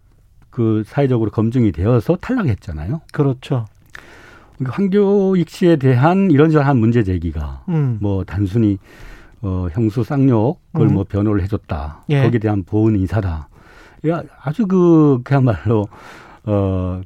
그 0.50 0.82
사회적으로 0.84 1.30
검증이 1.30 1.70
되어서 1.70 2.16
탈락했잖아요. 2.16 3.00
그렇죠. 3.12 3.66
황교익 4.64 5.48
씨에 5.48 5.76
대한 5.76 6.32
이런저런 6.32 6.76
문제 6.76 7.04
제기가 7.04 7.62
음. 7.68 7.98
뭐 8.00 8.24
단순히 8.24 8.78
어, 9.40 9.68
형수 9.70 10.02
쌍욕 10.02 10.60
그걸 10.72 10.88
음. 10.88 10.94
뭐 10.94 11.04
변호를 11.04 11.44
해줬다. 11.44 12.06
예. 12.10 12.24
거기에 12.24 12.40
대한 12.40 12.64
보은 12.64 12.96
인사다. 12.96 13.48
야, 14.08 14.22
아주 14.42 14.66
그 14.66 15.20
그야말로 15.22 15.86
어, 16.42 17.00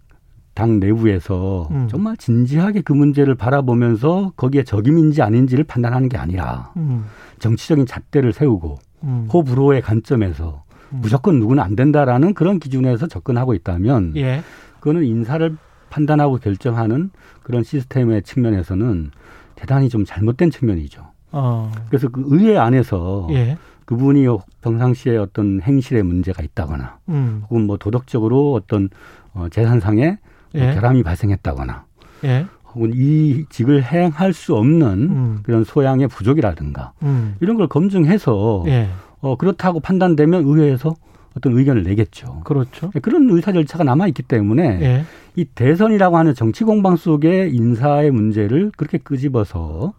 당 0.62 0.78
내부에서 0.78 1.66
음. 1.72 1.88
정말 1.90 2.16
진지하게 2.16 2.82
그 2.82 2.92
문제를 2.92 3.34
바라보면서 3.34 4.32
거기에 4.36 4.62
적임인지 4.62 5.20
아닌지를 5.20 5.64
판단하는 5.64 6.08
게 6.08 6.16
아니라 6.16 6.72
음. 6.76 7.04
정치적인 7.40 7.84
잣대를 7.84 8.32
세우고 8.32 8.78
음. 9.02 9.28
호불호의 9.32 9.82
관점에서 9.82 10.62
음. 10.92 11.00
무조건 11.02 11.40
누구는 11.40 11.60
안 11.60 11.74
된다라는 11.74 12.34
그런 12.34 12.60
기준에서 12.60 13.08
접근하고 13.08 13.54
있다면 13.54 14.12
예. 14.14 14.40
그거는 14.78 15.02
인사를 15.02 15.56
판단하고 15.90 16.36
결정하는 16.36 17.10
그런 17.42 17.64
시스템의 17.64 18.22
측면에서는 18.22 19.10
대단히 19.56 19.88
좀 19.88 20.04
잘못된 20.04 20.52
측면이죠. 20.52 21.02
어. 21.32 21.72
그래서 21.88 22.08
그 22.08 22.22
의회 22.26 22.56
안에서 22.56 23.26
예. 23.32 23.58
그분이 23.84 24.26
평상시에 24.60 25.16
어떤 25.16 25.60
행실에 25.60 26.04
문제가 26.04 26.40
있다거나 26.40 26.98
음. 27.08 27.42
혹은 27.50 27.66
뭐 27.66 27.78
도덕적으로 27.78 28.52
어떤 28.52 28.90
어, 29.34 29.48
재산상의 29.50 30.06
뭐 30.10 30.31
예. 30.54 30.74
결함이 30.74 31.02
발생했다거나 31.02 31.84
예. 32.24 32.46
혹은 32.74 32.92
이 32.94 33.44
직을 33.50 33.84
행할 33.84 34.32
수 34.32 34.54
없는 34.54 34.86
음. 34.86 35.38
그런 35.42 35.64
소양의 35.64 36.08
부족이라든가 36.08 36.92
음. 37.02 37.36
이런 37.40 37.56
걸 37.56 37.68
검증해서 37.68 38.64
예. 38.66 38.88
어, 39.20 39.36
그렇다고 39.36 39.80
판단되면 39.80 40.44
의회에서 40.44 40.94
어떤 41.36 41.56
의견을 41.56 41.82
내겠죠. 41.82 42.40
그렇죠. 42.44 42.90
예, 42.94 43.00
그런 43.00 43.28
의사 43.30 43.52
절차가 43.52 43.84
남아 43.84 44.06
있기 44.08 44.22
때문에 44.22 44.80
예. 44.82 45.04
이 45.34 45.44
대선이라고 45.44 46.16
하는 46.16 46.34
정치 46.34 46.64
공방 46.64 46.96
속에 46.96 47.48
인사의 47.50 48.10
문제를 48.10 48.72
그렇게 48.76 48.98
끄집어서 48.98 49.94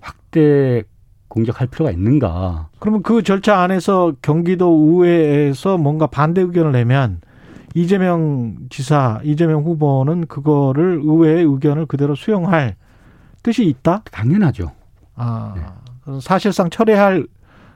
확대 0.00 0.82
공격할 1.28 1.68
필요가 1.68 1.90
있는가? 1.90 2.68
그러면 2.78 3.02
그 3.02 3.22
절차 3.22 3.60
안에서 3.60 4.14
경기도 4.22 4.70
의회에서 4.70 5.76
뭔가 5.78 6.06
반대 6.06 6.40
의견을 6.40 6.72
내면 6.72 7.20
이재명 7.74 8.56
지사, 8.68 9.20
이재명 9.24 9.62
후보는 9.62 10.26
그거를 10.26 11.00
의회의 11.02 11.44
의견을 11.44 11.86
그대로 11.86 12.14
수용할 12.14 12.76
뜻이 13.42 13.64
있다? 13.64 14.02
당연하죠. 14.10 14.72
아, 15.14 15.54
네. 15.56 15.62
사실상 16.20 16.70
철회할 16.70 17.26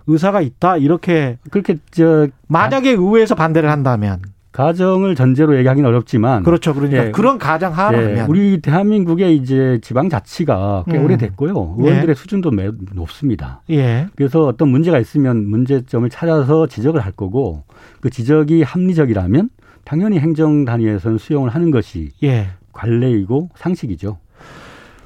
의사가 0.07 0.41
있다 0.41 0.77
이렇게 0.77 1.39
그렇게 1.51 1.79
저 1.91 2.29
만약에 2.49 2.91
의회에서 2.91 3.35
반대를 3.35 3.71
한다면 3.71 4.21
가정을 4.53 5.17
전제로 5.17 5.57
얘기하기는 5.57 5.89
어렵지만 5.89 6.45
그렇죠. 6.45 6.75
그러니까 6.75 7.07
예, 7.07 7.11
그런 7.11 7.39
가정 7.39 7.73
하나면 7.73 8.19
예, 8.19 8.25
우리 8.29 8.61
대한민국의 8.61 9.37
이제 9.37 9.81
지방 9.83 10.09
자치가 10.09 10.85
꽤 10.89 10.97
음. 10.97 11.05
오래됐고요. 11.05 11.77
의원들의 11.79 12.11
예. 12.11 12.15
수준도 12.15 12.53
매우 12.53 12.73
높습니다. 12.93 13.63
예. 13.71 14.07
그래서 14.15 14.47
어떤 14.47 14.69
문제가 14.69 15.01
있으면 15.01 15.49
문제점을 15.49 16.09
찾아서 16.09 16.69
지적을 16.69 17.01
할 17.01 17.11
거고 17.11 17.65
그 18.01 18.11
지적이 18.11 18.63
합리적이라면 18.63 19.51
당연히 19.85 20.19
행정 20.19 20.64
단위에서는 20.64 21.19
수용을 21.19 21.50
하는 21.50 21.71
것이 21.71 22.11
예. 22.23 22.49
관례이고 22.73 23.50
상식이죠. 23.57 24.19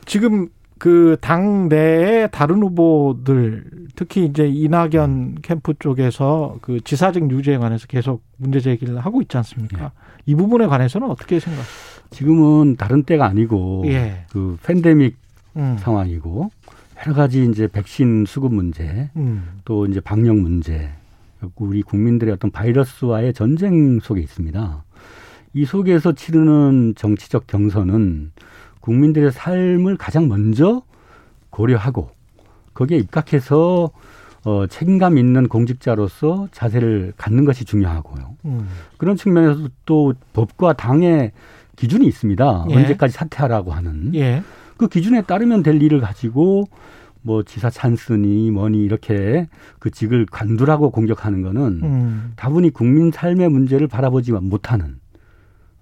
지금 0.06 0.48
그 0.78 1.16
당 1.20 1.68
내의 1.68 2.28
다른 2.30 2.62
후보들 2.62 3.64
특히 3.96 4.24
이제 4.24 4.46
이낙연 4.46 5.38
캠프 5.42 5.74
쪽에서 5.78 6.56
그 6.62 6.80
지사직 6.80 7.28
유죄에 7.30 7.58
관해서 7.58 7.86
계속 7.88 8.22
문제 8.36 8.60
제기를 8.60 8.98
하고 9.00 9.20
있지 9.20 9.36
않습니까? 9.36 9.84
예. 9.86 9.90
이 10.26 10.34
부분에 10.36 10.66
관해서는 10.66 11.10
어떻게 11.10 11.40
생각하세요? 11.40 12.04
지금은 12.10 12.76
다른 12.76 13.02
때가 13.02 13.26
아니고 13.26 13.84
예. 13.86 14.24
그 14.30 14.56
팬데믹 14.62 15.16
음. 15.56 15.76
상황이고 15.80 16.50
여러 17.04 17.14
가지 17.14 17.44
이제 17.44 17.66
백신 17.66 18.24
수급 18.26 18.54
문제 18.54 19.10
음. 19.16 19.58
또 19.64 19.86
이제 19.86 20.00
방역 20.00 20.36
문제 20.36 20.90
우리 21.56 21.82
국민들의 21.82 22.32
어떤 22.34 22.50
바이러스와의 22.50 23.32
전쟁 23.34 24.00
속에 24.00 24.20
있습니다. 24.20 24.84
이 25.54 25.64
속에서 25.64 26.12
치르는 26.12 26.94
정치적 26.96 27.46
경선은 27.46 28.32
국민들의 28.80 29.32
삶을 29.32 29.96
가장 29.96 30.28
먼저 30.28 30.82
고려하고 31.50 32.10
거기에 32.74 32.98
입각해서 32.98 33.90
어, 34.44 34.66
책임감 34.66 35.18
있는 35.18 35.48
공직자로서 35.48 36.48
자세를 36.52 37.12
갖는 37.16 37.44
것이 37.44 37.64
중요하고요. 37.64 38.36
음. 38.44 38.68
그런 38.96 39.16
측면에서 39.16 39.68
또 39.84 40.14
법과 40.32 40.74
당의 40.74 41.32
기준이 41.76 42.06
있습니다. 42.06 42.66
예. 42.70 42.74
언제까지 42.74 43.12
사퇴하라고 43.14 43.72
하는. 43.72 44.14
예. 44.14 44.42
그 44.76 44.88
기준에 44.88 45.22
따르면 45.22 45.62
될 45.62 45.82
일을 45.82 46.00
가지고 46.00 46.68
뭐 47.22 47.42
지사 47.42 47.70
찬스니 47.70 48.50
뭐니 48.50 48.82
이렇게 48.82 49.48
그 49.78 49.90
직을 49.90 50.26
관두라고 50.26 50.90
공격하는 50.90 51.42
거는 51.42 51.62
음. 51.82 52.32
다분히 52.36 52.70
국민 52.70 53.10
삶의 53.10 53.48
문제를 53.50 53.86
바라보지 53.88 54.32
못하는 54.32 54.98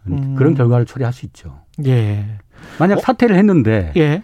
음. 0.09 0.35
그런 0.37 0.55
결과를 0.55 0.87
초래할 0.87 1.13
수 1.13 1.27
있죠. 1.27 1.61
예. 1.85 2.39
만약 2.79 2.99
어? 2.99 3.01
사퇴를 3.01 3.37
했는데 3.37 3.93
예. 3.97 4.23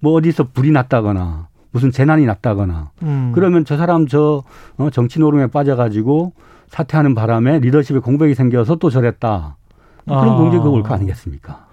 뭐 0.00 0.12
어디서 0.14 0.48
불이 0.52 0.70
났다거나 0.70 1.48
무슨 1.70 1.90
재난이 1.90 2.24
났다거나 2.26 2.90
음. 3.02 3.32
그러면 3.34 3.64
저 3.64 3.76
사람 3.76 4.06
저 4.06 4.42
어, 4.76 4.90
정치 4.90 5.18
노름에 5.18 5.48
빠져가지고 5.48 6.32
사퇴하는 6.68 7.14
바람에 7.14 7.58
리더십에 7.60 7.98
공백이 8.00 8.34
생겨서 8.34 8.76
또 8.76 8.90
저랬다. 8.90 9.56
그런 10.04 10.28
아. 10.28 10.36
공격이 10.36 10.66
올 10.68 10.82
거 10.82 10.94
아니겠습니까? 10.94 11.66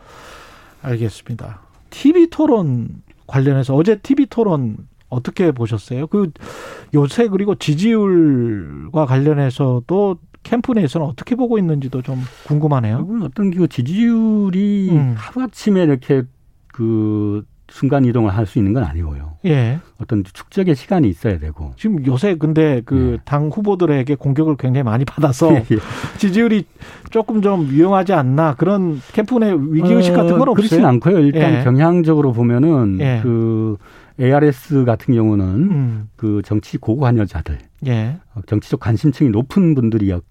알겠습니다. 0.84 1.60
TV 1.90 2.30
토론 2.30 3.02
관련해서 3.32 3.74
어제 3.76 3.96
TV 3.96 4.26
토론 4.28 4.78
어떻게 5.10 5.52
보셨어요? 5.52 6.08
그 6.08 6.32
요새 6.94 7.28
그리고 7.28 7.56
지지율과 7.56 9.06
관련해서도 9.06 10.18
캠프 10.44 10.74
내에서는 10.74 11.08
어떻게 11.08 11.36
보고 11.36 11.58
있는지도 11.58 12.02
좀 12.02 12.22
궁금하네요. 12.46 13.08
어떤 13.24 13.52
그 13.52 13.68
지지율이 13.68 14.90
음. 14.92 15.14
하루아침에 15.18 15.84
이렇게 15.84 16.24
그 16.68 17.46
순간 17.72 18.06
이동을 18.06 18.36
할 18.36 18.46
수 18.46 18.60
있는 18.60 18.74
건 18.74 18.84
아니고요. 18.84 19.38
예. 19.46 19.80
어떤 19.98 20.24
축적의 20.26 20.76
시간이 20.76 21.08
있어야 21.08 21.40
되고. 21.40 21.72
지금 21.78 22.06
요새 22.06 22.36
근데 22.36 22.82
그당 22.82 23.46
예. 23.46 23.50
후보들에게 23.50 24.16
공격을 24.16 24.58
굉장히 24.58 24.84
많이 24.84 25.06
받아서 25.06 25.54
예. 25.56 25.64
지지율이 26.18 26.66
조금 27.12 27.42
좀 27.42 27.70
위험하지 27.70 28.14
않나 28.14 28.56
그런 28.56 29.00
캠프 29.14 29.38
내 29.40 29.54
위기 29.58 29.94
의식 29.94 30.12
같은 30.14 30.38
건 30.38 30.50
어, 30.50 30.52
없어요? 30.52 30.54
그렇진 30.56 30.86
않고요. 30.86 31.20
일단 31.20 31.60
예. 31.60 31.64
경향적으로 31.64 32.34
보면은 32.34 32.98
예. 33.00 33.20
그 33.24 33.78
ARS 34.20 34.84
같은 34.86 35.14
경우는 35.16 35.46
음. 35.46 36.10
그 36.18 36.42
정치 36.44 36.78
고관여자들, 36.78 37.58
예. 37.88 38.18
어, 38.36 38.42
정치적 38.48 38.80
관심층이 38.82 39.30
높은 39.30 39.76
분들이었 39.76 40.24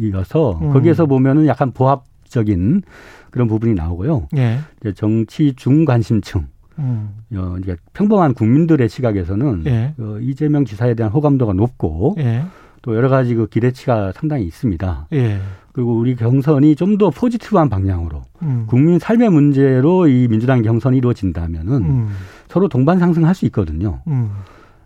이어서 0.00 0.58
음. 0.60 0.72
거기에서 0.72 1.06
보면은 1.06 1.46
약간 1.46 1.72
보합적인 1.72 2.82
그런 3.30 3.48
부분이 3.48 3.74
나오고요. 3.74 4.26
예. 4.36 4.58
정치 4.96 5.54
중관심층. 5.54 6.48
음. 6.78 7.10
어, 7.34 7.56
이제 7.62 7.76
평범한 7.92 8.34
국민들의 8.34 8.88
시각에서는 8.88 9.62
예. 9.66 9.94
어, 9.98 10.18
이재명 10.20 10.64
지사에 10.64 10.94
대한 10.94 11.12
호감도가 11.12 11.52
높고 11.52 12.16
예. 12.18 12.44
또 12.82 12.96
여러 12.96 13.08
가지 13.08 13.34
그 13.34 13.46
기대치가 13.46 14.12
상당히 14.12 14.44
있습니다. 14.44 15.06
예. 15.12 15.38
그리고 15.72 15.94
우리 15.94 16.16
경선이 16.16 16.76
좀 16.76 16.98
더 16.98 17.10
포지티브한 17.10 17.70
방향으로 17.70 18.22
음. 18.42 18.64
국민 18.66 18.98
삶의 18.98 19.30
문제로 19.30 20.06
이 20.06 20.28
민주당 20.28 20.60
경선이 20.62 20.98
이루어진다면은 20.98 21.72
음. 21.72 22.08
서로 22.48 22.68
동반 22.68 22.98
상승할 22.98 23.34
수 23.34 23.46
있거든요. 23.46 24.00
음. 24.08 24.30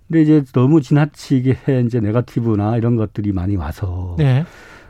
근데 0.06 0.22
이제 0.22 0.44
너무 0.52 0.80
지나치게 0.80 1.82
이제 1.86 1.98
네거티브나 2.00 2.76
이런 2.76 2.94
것들이 2.96 3.32
많이 3.32 3.56
와서 3.56 4.14
네. 4.18 4.44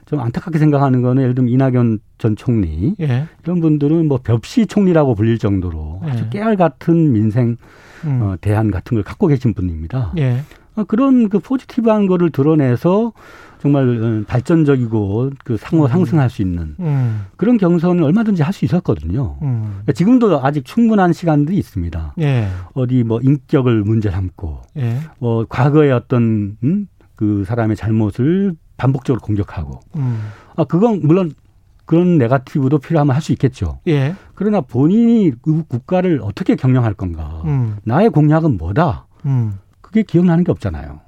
좀 0.07 0.21
안타깝게 0.21 0.59
생각하는 0.59 1.03
거는 1.03 1.23
예를 1.23 1.35
들면 1.35 1.53
이낙연 1.53 1.99
전 2.19 2.37
총리 2.37 2.95
예. 3.01 3.27
이런 3.43 3.61
분들은 3.61 4.07
뭐 4.07 4.19
벽시 4.23 4.67
총리라고 4.67 5.15
불릴 5.15 5.39
정도로 5.39 6.01
예. 6.07 6.11
아주 6.11 6.31
깨알 6.31 6.57
같은 6.57 7.13
민생 7.13 7.57
음. 8.05 8.23
어, 8.23 8.37
대안 8.41 8.71
같은 8.71 8.95
걸 8.95 9.03
갖고 9.03 9.27
계신 9.27 9.53
분입니다. 9.53 10.13
예. 10.19 10.43
어, 10.77 10.85
그런 10.85 11.29
그 11.29 11.41
포지티브한 11.41 12.07
거를 12.07 12.31
드러내서 12.31 13.13
정말 13.61 13.89
어, 14.01 14.25
발전적이고 14.29 15.31
그 15.45 15.57
상호 15.57 15.87
음. 15.87 15.89
상승할 15.89 16.31
수 16.31 16.41
있는 16.41 16.77
음. 16.79 17.25
그런 17.37 17.57
경선을 17.57 18.05
얼마든지 18.05 18.43
할 18.45 18.53
수 18.53 18.65
있었거든요. 18.65 19.39
음. 19.43 19.65
그러니까 19.71 19.93
지금도 19.93 20.41
아직 20.45 20.65
충분한 20.65 21.13
시간들이 21.13 21.59
있습니다. 21.59 22.15
예. 22.21 22.47
어디 22.75 23.03
뭐 23.03 23.19
인격을 23.21 23.83
문제 23.83 24.11
삼고, 24.11 24.63
예. 24.77 24.99
뭐 25.19 25.45
과거의 25.49 25.91
어떤 25.91 26.59
음? 26.63 26.87
그 27.17 27.45
사람의 27.45 27.75
잘못을 27.77 28.55
반복적으로 28.77 29.21
공격하고. 29.21 29.81
음. 29.97 30.29
아, 30.57 30.65
그건 30.65 31.01
물론 31.03 31.33
그런 31.85 32.19
네가티브도 32.19 32.79
필요하면 32.79 33.15
할 33.15 33.23
수 33.23 33.33
있겠죠. 33.33 33.79
예. 33.87 34.15
그러나 34.35 34.61
본인이 34.61 35.33
그 35.43 35.65
국가를 35.67 36.21
어떻게 36.23 36.57
경영할 36.57 36.95
건가. 36.95 37.43
음. 37.45 37.77
나의 37.85 38.11
공약은 38.11 38.57
뭐다. 38.59 39.07
음. 39.25 39.59
그게 39.81 40.03
기억나는 40.03 40.45
게 40.45 40.51
없잖아요. 40.51 41.01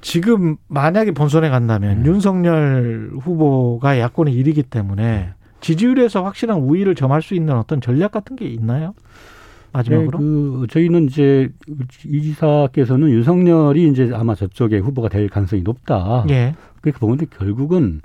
지금 0.00 0.56
만약에 0.68 1.12
본선에 1.12 1.48
간다면 1.48 2.02
네. 2.02 2.08
윤석열 2.08 3.10
후보가 3.20 3.98
야권의 3.98 4.34
일이기 4.34 4.62
때문에 4.62 5.32
지지율에서 5.60 6.22
확실한 6.22 6.58
우위를 6.58 6.94
점할 6.94 7.22
수 7.22 7.34
있는 7.34 7.56
어떤 7.56 7.80
전략 7.80 8.12
같은 8.12 8.36
게 8.36 8.44
있나요? 8.46 8.94
마지막으로. 9.74 10.18
네, 10.18 10.24
그 10.24 10.66
저희는 10.70 11.08
이제 11.08 11.50
이 12.06 12.22
지사께서는 12.22 13.10
윤석열이 13.10 13.88
이제 13.88 14.10
아마 14.14 14.34
저쪽에 14.34 14.78
후보가 14.78 15.08
될 15.08 15.28
가능성이 15.28 15.62
높다. 15.62 16.24
예. 16.30 16.54
그렇게 16.80 16.98
보는데 16.98 17.26
결국은 17.26 18.00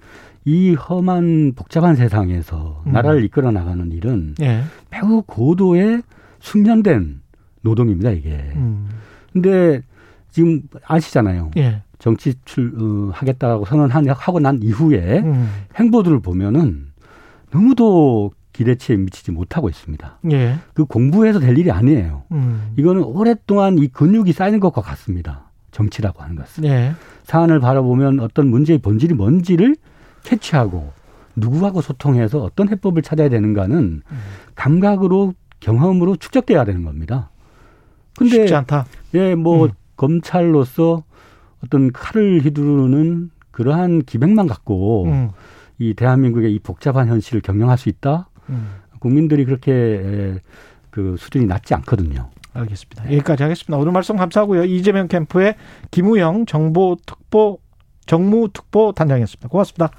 이 0.46 0.74
험한 0.74 1.54
복잡한 1.56 1.96
세상에서 1.96 2.84
음. 2.88 2.92
나라를 2.92 3.24
이끌어 3.24 3.52
나가는 3.52 3.92
일은 3.92 4.36
예. 4.42 4.64
매우 4.90 5.22
고도의 5.26 6.02
숙련된 6.40 7.22
노동입니다 7.62 8.12
이게. 8.12 8.52
음. 8.56 8.90
근데 9.32 9.82
지금 10.32 10.62
아시잖아요. 10.86 11.52
예. 11.58 11.84
정치 12.00 12.34
출 12.46 12.74
어, 12.80 13.12
하겠다고 13.14 13.66
선언하고 13.66 14.40
난 14.40 14.60
이후에 14.64 15.20
음. 15.20 15.50
행보들을 15.76 16.22
보면은 16.22 16.88
너무도 17.52 18.32
기대치에 18.54 18.98
미치지 18.98 19.32
못하고 19.32 19.70
있습니다. 19.70 20.20
예. 20.32 20.56
그 20.74 20.86
공부해서 20.86 21.40
될 21.40 21.58
일이 21.58 21.72
아니에요. 21.72 22.24
음. 22.32 22.74
이거는 22.78 23.04
오랫동안 23.04 23.78
이 23.78 23.88
근육이 23.88 24.34
쌓이는 24.34 24.60
것과 24.60 24.82
같습니다. 24.82 25.52
정치라고 25.72 26.22
하는 26.24 26.36
것은. 26.36 26.66
예. 26.66 26.94
사안을 27.24 27.60
바라보면 27.60 28.20
어떤 28.20 28.48
문제의 28.48 28.80
본질이 28.80 29.14
뭔지를 29.14 29.76
캐치하고 30.24 30.92
누구하고 31.36 31.82
소통해서 31.82 32.44
어떤 32.44 32.70
해법을 32.70 33.02
찾아야 33.02 33.30
되는가는 33.30 33.78
음. 33.78 34.20
감각으로 34.56 35.34
경험으로 35.60 36.16
축적돼야 36.16 36.66
되는 36.66 36.84
겁니다. 36.84 37.30
근데 38.18 38.38
쉽지 38.38 38.56
않다. 38.56 38.86
예, 39.14 39.36
뭐 39.36 39.66
음. 39.66 39.70
검찰로서 39.96 41.04
어떤 41.64 41.92
칼을 41.92 42.44
휘두르는 42.44 43.32
그러한 43.52 44.04
기백만 44.04 44.48
갖고 44.48 45.06
음. 45.06 45.30
이 45.78 45.94
대한민국의 45.94 46.54
이 46.54 46.60
복잡한 46.60 47.08
현실을 47.08 47.42
경영할 47.42 47.78
수 47.78 47.90
있다. 47.90 48.29
음. 48.50 48.70
국민들이 49.00 49.46
그렇게 49.46 50.40
그 50.90 51.16
수준이 51.18 51.46
낮지 51.46 51.74
않거든요. 51.76 52.30
알겠습니다. 52.54 53.06
여기까지 53.06 53.44
하겠습니다. 53.44 53.78
오늘 53.78 53.92
말씀 53.92 54.18
감사하고요. 54.18 54.66
이재명 54.66 55.08
캠프의 55.08 55.56
김우영 55.92 56.46
정보특보 56.46 57.60
정무특보 58.06 58.94
단장이었습니다. 58.94 59.48
고맙습니다. 59.50 59.92